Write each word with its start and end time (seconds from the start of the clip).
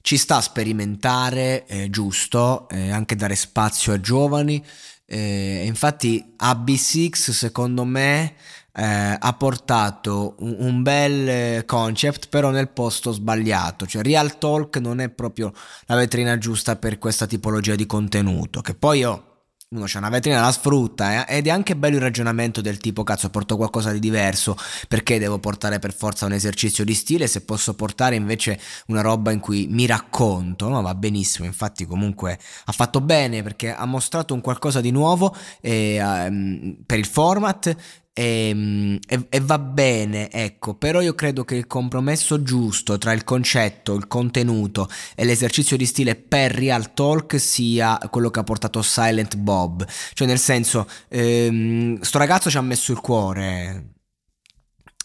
Ci 0.00 0.16
sta 0.16 0.36
a 0.36 0.40
sperimentare, 0.40 1.64
è 1.64 1.88
giusto, 1.90 2.68
eh, 2.68 2.90
anche 2.90 3.16
dare 3.16 3.34
spazio 3.34 3.92
a 3.92 4.00
giovani. 4.00 4.64
Eh, 5.04 5.62
infatti 5.64 6.34
AB6 6.38 7.12
secondo 7.32 7.84
me 7.84 8.34
eh, 8.74 9.16
ha 9.18 9.32
portato 9.32 10.36
un, 10.40 10.56
un, 10.58 10.82
bel 10.82 11.64
concept 11.64 12.28
però 12.28 12.50
nel 12.50 12.68
posto 12.68 13.10
sbagliato, 13.10 13.86
cioè 13.86 14.02
Real 14.02 14.38
Talk 14.38 14.76
non 14.76 15.00
è 15.00 15.08
proprio 15.08 15.52
la 15.86 15.96
vetrina 15.96 16.38
giusta 16.38 16.76
per 16.76 16.98
questa 16.98 17.26
tipologia 17.26 17.74
di 17.74 17.86
contenuto, 17.86 18.60
che 18.60 18.74
poi 18.74 18.98
io 18.98 19.27
uno 19.70 19.84
c'ha 19.86 19.98
una 19.98 20.08
vetrina, 20.08 20.40
la 20.40 20.50
sfrutta 20.50 21.26
eh? 21.26 21.36
ed 21.36 21.46
è 21.46 21.50
anche 21.50 21.76
bello 21.76 21.96
il 21.96 22.00
ragionamento 22.00 22.62
del 22.62 22.78
tipo 22.78 23.04
cazzo 23.04 23.28
porto 23.28 23.58
qualcosa 23.58 23.92
di 23.92 23.98
diverso 23.98 24.56
perché 24.88 25.18
devo 25.18 25.38
portare 25.40 25.78
per 25.78 25.92
forza 25.92 26.24
un 26.24 26.32
esercizio 26.32 26.84
di 26.84 26.94
stile 26.94 27.26
se 27.26 27.42
posso 27.42 27.74
portare 27.74 28.16
invece 28.16 28.58
una 28.86 29.02
roba 29.02 29.30
in 29.30 29.40
cui 29.40 29.66
mi 29.68 29.84
racconto 29.84 30.68
no 30.68 30.80
va 30.80 30.94
benissimo 30.94 31.46
infatti 31.46 31.84
comunque 31.84 32.38
ha 32.64 32.72
fatto 32.72 33.02
bene 33.02 33.42
perché 33.42 33.74
ha 33.74 33.84
mostrato 33.84 34.32
un 34.32 34.40
qualcosa 34.40 34.80
di 34.80 34.90
nuovo 34.90 35.36
e, 35.60 36.02
um, 36.02 36.78
per 36.86 36.98
il 36.98 37.06
format 37.06 37.76
e, 38.18 38.48
ehm, 38.48 38.98
e, 39.06 39.26
e, 39.28 39.40
va 39.40 39.58
bene, 39.60 40.28
ecco, 40.30 40.74
però 40.74 41.00
io 41.00 41.14
credo 41.14 41.44
che 41.44 41.54
il 41.54 41.68
compromesso 41.68 42.42
giusto 42.42 42.98
tra 42.98 43.12
il 43.12 43.22
concetto, 43.22 43.94
il 43.94 44.08
contenuto 44.08 44.88
e 45.14 45.24
l'esercizio 45.24 45.76
di 45.76 45.86
stile 45.86 46.16
per 46.16 46.52
Real 46.52 46.94
Talk 46.94 47.38
sia 47.38 47.98
quello 48.10 48.30
che 48.30 48.40
ha 48.40 48.44
portato 48.44 48.82
Silent 48.82 49.36
Bob, 49.36 49.86
cioè 50.14 50.26
nel 50.26 50.38
senso, 50.40 50.88
ehm, 51.08 52.00
sto 52.00 52.18
ragazzo 52.18 52.50
ci 52.50 52.56
ha 52.56 52.62
messo 52.62 52.90
il 52.90 53.00
cuore, 53.00 53.97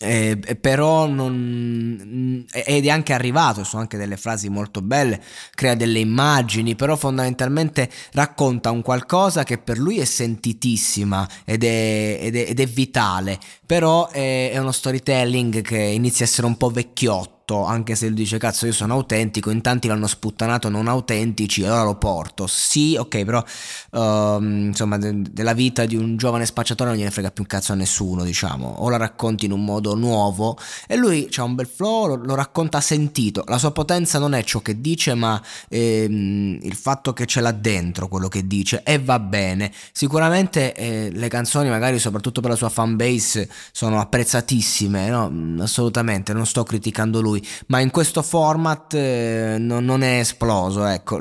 eh, 0.03 0.57
però 0.59 1.07
non, 1.07 2.45
ed 2.51 2.85
è 2.85 2.89
anche 2.89 3.13
arrivato, 3.13 3.63
sono 3.63 3.81
anche 3.81 3.97
delle 3.97 4.17
frasi 4.17 4.49
molto 4.49 4.81
belle, 4.81 5.21
crea 5.55 5.75
delle 5.75 5.99
immagini, 5.99 6.75
però 6.75 6.95
fondamentalmente 6.95 7.89
racconta 8.11 8.71
un 8.71 8.81
qualcosa 8.81 9.43
che 9.43 9.57
per 9.57 9.77
lui 9.77 9.99
è 9.99 10.05
sentitissima 10.05 11.27
ed 11.45 11.63
è, 11.63 12.17
ed 12.21 12.35
è, 12.35 12.49
ed 12.49 12.59
è 12.59 12.65
vitale, 12.65 13.39
però 13.65 14.09
è, 14.09 14.51
è 14.51 14.57
uno 14.57 14.71
storytelling 14.71 15.61
che 15.61 15.79
inizia 15.79 16.25
a 16.25 16.27
essere 16.27 16.47
un 16.47 16.57
po' 16.57 16.69
vecchiotto 16.69 17.42
porto, 17.43 17.65
anche 17.65 17.95
se 17.95 18.07
lui 18.07 18.15
dice 18.15 18.37
cazzo 18.37 18.65
io 18.65 18.71
sono 18.71 18.93
autentico, 18.93 19.49
in 19.49 19.61
tanti 19.61 19.87
l'hanno 19.87 20.07
sputtanato 20.07 20.69
non 20.69 20.87
autentici, 20.87 21.63
allora 21.63 21.83
lo 21.83 21.95
porto. 21.95 22.47
Sì, 22.47 22.95
ok, 22.97 23.23
però 23.23 23.43
uh, 23.91 24.41
insomma 24.41 24.97
de- 24.97 25.21
della 25.29 25.53
vita 25.53 25.85
di 25.85 25.95
un 25.95 26.17
giovane 26.17 26.45
spacciatore 26.45 26.89
non 26.89 26.99
gliene 26.99 27.11
frega 27.11 27.31
più 27.31 27.43
un 27.43 27.49
cazzo 27.49 27.73
a 27.73 27.75
nessuno, 27.75 28.23
diciamo, 28.23 28.67
o 28.79 28.89
la 28.89 28.97
racconti 28.97 29.45
in 29.45 29.51
un 29.51 29.63
modo 29.63 29.95
nuovo 29.95 30.57
e 30.87 30.95
lui 30.95 31.29
ha 31.35 31.43
un 31.43 31.55
bel 31.55 31.67
flow, 31.67 32.07
lo, 32.07 32.15
lo, 32.15 32.35
racconta 32.35 32.81
sentito, 32.81 33.43
la 33.47 33.57
sua 33.57 33.71
potenza 33.71 34.19
non 34.19 34.33
è 34.33 34.43
ciò 34.43 34.59
che 34.59 34.79
dice, 34.79 35.13
ma 35.13 35.41
ehm, 35.69 36.59
il 36.61 36.75
fatto 36.75 37.13
che 37.13 37.25
ce 37.25 37.41
l'ha 37.41 37.51
dentro 37.51 38.07
quello 38.07 38.27
che 38.27 38.47
dice 38.47 38.83
e 38.83 38.99
va 38.99 39.19
bene. 39.19 39.71
Sicuramente 39.91 40.73
eh, 40.73 41.09
le 41.11 41.27
canzoni 41.27 41.69
magari 41.69 41.99
soprattutto 41.99 42.41
per 42.41 42.51
la 42.51 42.55
sua 42.55 42.69
fanbase 42.69 43.49
sono 43.71 43.99
apprezzatissime, 43.99 45.09
no? 45.09 45.61
Assolutamente, 45.61 46.33
non 46.33 46.45
sto 46.45 46.63
criticando 46.63 47.21
lui 47.21 47.32
lui, 47.33 47.47
ma 47.67 47.79
in 47.79 47.89
questo 47.89 48.21
format 48.21 48.93
eh, 48.93 49.55
non, 49.59 49.83
non, 49.83 50.03
è 50.03 50.19
esploso, 50.19 50.85
ecco, 50.85 51.19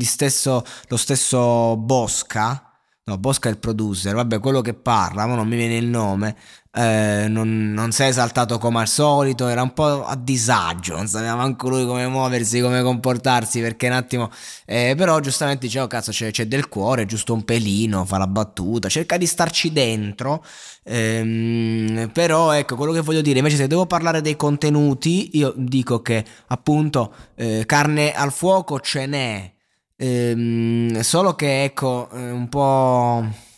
stesso, 0.00 0.64
lo 0.88 0.96
stesso 0.96 1.76
Bosca, 1.76 2.69
no 3.10 3.18
Bosca 3.18 3.48
è 3.48 3.52
il 3.52 3.58
producer, 3.58 4.14
vabbè 4.14 4.38
quello 4.38 4.60
che 4.60 4.74
parla, 4.74 5.26
ma 5.26 5.34
non 5.34 5.48
mi 5.48 5.56
viene 5.56 5.76
il 5.76 5.86
nome, 5.86 6.36
eh, 6.72 7.26
non, 7.28 7.72
non 7.72 7.90
si 7.90 8.02
è 8.02 8.06
esaltato 8.06 8.58
come 8.58 8.80
al 8.80 8.88
solito, 8.88 9.48
era 9.48 9.62
un 9.62 9.72
po' 9.72 10.04
a 10.04 10.14
disagio, 10.14 10.96
non 10.96 11.08
sapeva 11.08 11.34
manco 11.34 11.68
lui 11.68 11.84
come 11.84 12.06
muoversi, 12.06 12.60
come 12.60 12.82
comportarsi, 12.82 13.60
perché 13.60 13.88
un 13.88 13.94
attimo... 13.94 14.30
Eh, 14.64 14.94
però 14.96 15.18
giustamente 15.18 15.66
dicevo, 15.66 15.86
oh, 15.86 15.88
cazzo, 15.88 16.12
c'è, 16.12 16.30
c'è, 16.30 16.46
del 16.46 16.68
cuore, 16.68 17.06
giusto 17.06 17.34
un 17.34 17.44
pelino, 17.44 18.04
fa 18.04 18.18
la 18.18 18.28
battuta, 18.28 18.88
cerca 18.88 19.16
di 19.16 19.26
starci 19.26 19.72
dentro, 19.72 20.44
ehm, 20.84 22.10
però 22.12 22.52
ecco, 22.52 22.76
quello 22.76 22.92
che 22.92 23.00
voglio 23.00 23.20
dire, 23.20 23.38
invece 23.38 23.56
se 23.56 23.66
devo 23.66 23.86
parlare 23.86 24.20
dei 24.20 24.36
contenuti, 24.36 25.36
io 25.36 25.52
dico 25.56 26.00
che 26.02 26.24
appunto 26.48 27.12
eh, 27.34 27.64
carne 27.66 28.12
al 28.12 28.32
fuoco 28.32 28.78
ce 28.78 29.06
n'è, 29.06 29.52
ehm, 30.00 31.00
solo 31.00 31.34
che 31.34 31.64
ecco, 31.64 32.08
eh, 32.10 32.30
un 32.30 32.48
po' 32.48 33.48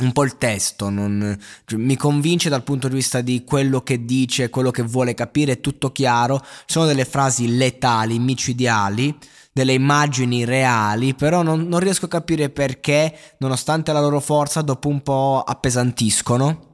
un 0.00 0.12
po' 0.12 0.24
il 0.24 0.38
testo, 0.38 0.88
non, 0.88 1.38
cioè, 1.66 1.78
mi 1.78 1.94
convince 1.96 2.48
dal 2.48 2.62
punto 2.62 2.88
di 2.88 2.94
vista 2.94 3.20
di 3.20 3.44
quello 3.44 3.82
che 3.82 4.06
dice, 4.06 4.48
quello 4.48 4.70
che 4.70 4.82
vuole 4.82 5.12
capire, 5.12 5.52
è 5.52 5.60
tutto 5.60 5.92
chiaro, 5.92 6.42
sono 6.64 6.86
delle 6.86 7.04
frasi 7.04 7.54
letali, 7.56 8.18
micidiali, 8.18 9.14
delle 9.52 9.74
immagini 9.74 10.46
reali, 10.46 11.14
però 11.14 11.42
non, 11.42 11.68
non 11.68 11.80
riesco 11.80 12.06
a 12.06 12.08
capire 12.08 12.48
perché, 12.48 13.14
nonostante 13.40 13.92
la 13.92 14.00
loro 14.00 14.20
forza, 14.20 14.62
dopo 14.62 14.88
un 14.88 15.02
po' 15.02 15.42
appesantiscono. 15.46 16.69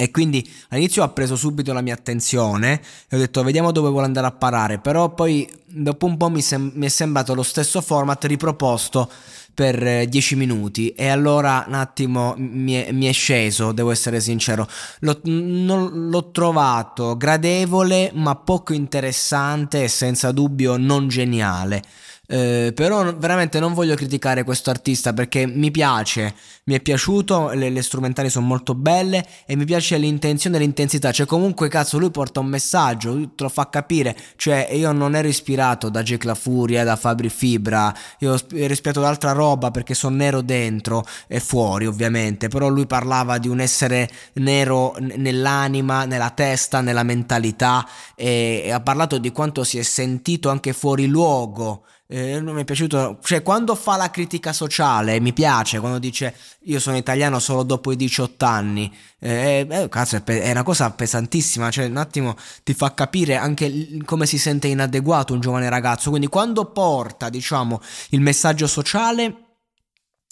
E 0.00 0.12
quindi 0.12 0.48
all'inizio 0.68 1.02
ha 1.02 1.08
preso 1.08 1.34
subito 1.34 1.72
la 1.72 1.80
mia 1.80 1.94
attenzione 1.94 2.80
e 3.08 3.16
ho 3.16 3.18
detto 3.18 3.42
vediamo 3.42 3.72
dove 3.72 3.90
vuole 3.90 4.06
andare 4.06 4.28
a 4.28 4.30
parare, 4.30 4.78
però 4.78 5.12
poi 5.12 5.50
dopo 5.64 6.06
un 6.06 6.16
po' 6.16 6.30
mi, 6.30 6.40
sem- 6.40 6.70
mi 6.76 6.86
è 6.86 6.88
sembrato 6.88 7.34
lo 7.34 7.42
stesso 7.42 7.80
format 7.80 8.24
riproposto 8.26 9.10
per 9.58 10.06
10 10.06 10.36
minuti 10.36 10.90
e 10.90 11.08
allora 11.08 11.64
un 11.66 11.74
attimo 11.74 12.32
mi 12.36 12.74
è, 12.74 12.92
mi 12.92 13.06
è 13.06 13.12
sceso, 13.12 13.72
devo 13.72 13.90
essere 13.90 14.20
sincero. 14.20 14.68
L'ho, 15.00 15.18
non, 15.24 16.08
l'ho 16.08 16.30
trovato 16.30 17.16
gradevole 17.16 18.12
ma 18.14 18.36
poco 18.36 18.72
interessante 18.72 19.82
e 19.82 19.88
senza 19.88 20.30
dubbio 20.30 20.76
non 20.76 21.08
geniale. 21.08 21.82
Eh, 22.30 22.72
però 22.74 23.16
veramente 23.16 23.58
non 23.58 23.72
voglio 23.72 23.94
criticare 23.94 24.44
questo 24.44 24.68
artista 24.68 25.14
perché 25.14 25.46
mi 25.46 25.70
piace, 25.70 26.34
mi 26.64 26.74
è 26.74 26.80
piaciuto, 26.80 27.52
le, 27.54 27.70
le 27.70 27.80
strumentali 27.80 28.28
sono 28.28 28.44
molto 28.44 28.74
belle 28.74 29.26
e 29.46 29.56
mi 29.56 29.64
piace 29.64 29.96
l'intenzione 29.96 30.58
e 30.58 30.60
l'intensità, 30.60 31.10
cioè 31.10 31.24
comunque 31.24 31.68
cazzo 31.68 31.96
lui 31.96 32.10
porta 32.10 32.40
un 32.40 32.48
messaggio, 32.48 33.18
te 33.34 33.44
lo 33.44 33.48
fa 33.48 33.70
capire, 33.70 34.14
cioè 34.36 34.68
io 34.72 34.92
non 34.92 35.14
ero 35.14 35.26
ispirato 35.26 35.88
da 35.88 36.02
Jake 36.02 36.26
La 36.26 36.34
Furia, 36.34 36.84
da 36.84 36.96
Fabri 36.96 37.30
Fibra, 37.30 37.94
io 38.18 38.38
ero 38.52 38.72
ispirato 38.74 39.00
da 39.00 39.08
altra 39.08 39.32
roba 39.32 39.47
perché 39.56 39.94
sono 39.94 40.16
nero 40.16 40.42
dentro 40.42 41.04
e 41.26 41.40
fuori 41.40 41.86
ovviamente, 41.86 42.48
però 42.48 42.68
lui 42.68 42.86
parlava 42.86 43.38
di 43.38 43.48
un 43.48 43.60
essere 43.60 44.10
nero 44.34 44.94
nell'anima, 44.98 46.04
nella 46.04 46.30
testa, 46.30 46.80
nella 46.80 47.02
mentalità 47.02 47.86
e, 48.14 48.62
e 48.64 48.70
ha 48.70 48.80
parlato 48.80 49.18
di 49.18 49.32
quanto 49.32 49.64
si 49.64 49.78
è 49.78 49.82
sentito 49.82 50.50
anche 50.50 50.72
fuori 50.72 51.06
luogo 51.06 51.84
eh, 52.10 52.40
non 52.40 52.54
mi 52.54 52.62
è 52.62 52.64
piaciuto, 52.64 53.18
cioè 53.22 53.42
quando 53.42 53.74
fa 53.74 53.96
la 53.96 54.10
critica 54.10 54.54
sociale 54.54 55.20
mi 55.20 55.34
piace, 55.34 55.78
quando 55.78 55.98
dice 55.98 56.34
io 56.62 56.80
sono 56.80 56.96
italiano 56.96 57.38
solo 57.38 57.62
dopo 57.62 57.92
i 57.92 57.96
18 57.96 58.44
anni, 58.46 58.90
eh, 59.18 59.66
eh, 59.68 59.88
cazzo 59.90 60.16
è, 60.16 60.22
pe- 60.22 60.40
è, 60.40 60.50
una 60.50 60.62
cosa 60.62 60.90
pesantissima, 60.90 61.70
cioè 61.70 61.84
un 61.84 61.98
attimo 61.98 62.34
ti 62.64 62.72
fa 62.72 62.94
capire 62.94 63.36
anche 63.36 63.98
come 64.06 64.24
si 64.24 64.38
sente 64.38 64.68
inadeguato 64.68 65.34
un 65.34 65.40
giovane 65.40 65.68
ragazzo, 65.68 66.08
quindi 66.08 66.28
quando 66.28 66.64
porta 66.72 67.28
diciamo 67.28 67.80
il 68.10 68.22
messaggio 68.22 68.66
sociale 68.66 69.47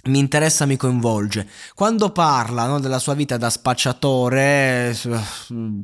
mi 0.07 0.19
interessa, 0.19 0.67
mi 0.67 0.77
coinvolge. 0.77 1.49
Quando 1.75 2.11
parla 2.11 2.67
no, 2.67 2.81
della 2.81 2.99
sua 2.99 3.15
vita 3.15 3.37
da 3.37 3.51
spacciatore, 3.51 4.91
eh, 4.91 5.21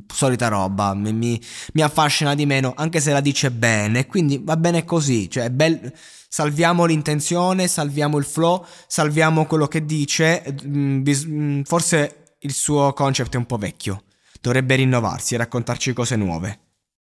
solita 0.07 0.47
roba, 0.47 0.93
mi, 0.93 1.13
mi, 1.13 1.41
mi, 1.73 1.81
affascina 1.81 2.35
di 2.35 2.45
meno, 2.45 2.73
anche 2.75 2.99
se 2.99 3.11
la 3.11 3.21
dice 3.21 3.51
bene, 3.51 4.07
quindi 4.07 4.39
va 4.43 4.57
bene 4.57 4.83
così, 4.85 5.29
cioè 5.29 5.49
bel, 5.49 5.93
salviamo 6.27 6.85
l'intenzione, 6.85 7.67
salviamo 7.67 8.17
il 8.17 8.25
flow, 8.25 8.65
salviamo 8.87 9.45
quello 9.45 9.67
che 9.67 9.85
dice, 9.85 10.43
mm, 10.65 11.03
mm, 11.27 11.61
forse 11.63 12.35
il 12.39 12.53
suo 12.53 12.93
concept 12.93 13.33
è 13.35 13.37
un 13.37 13.45
po' 13.45 13.57
vecchio, 13.57 14.03
dovrebbe 14.41 14.75
rinnovarsi 14.75 15.35
e 15.35 15.37
raccontarci 15.37 15.93
cose 15.93 16.15
nuove. 16.15 16.62